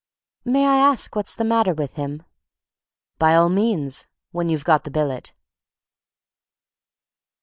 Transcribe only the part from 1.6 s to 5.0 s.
with him?" "By all means—when you've got the